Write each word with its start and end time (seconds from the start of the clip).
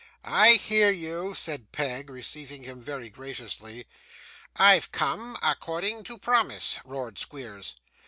'I 0.23 0.53
hear 0.53 0.89
you,' 0.89 1.35
said 1.35 1.71
Peg, 1.71 2.09
receiving 2.09 2.63
him 2.63 2.81
very 2.81 3.07
graciously. 3.07 3.85
'I've 4.55 4.91
come 4.91 5.37
according 5.43 6.05
to 6.05 6.17
promise,' 6.17 6.79
roared 6.83 7.19
Squeers. 7.19 7.75